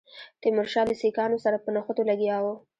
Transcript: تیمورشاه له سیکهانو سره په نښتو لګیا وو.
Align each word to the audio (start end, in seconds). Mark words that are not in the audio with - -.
تیمورشاه 0.41 0.85
له 0.89 0.95
سیکهانو 1.01 1.37
سره 1.45 1.57
په 1.63 1.69
نښتو 1.75 2.01
لګیا 2.09 2.37
وو. 2.43 2.53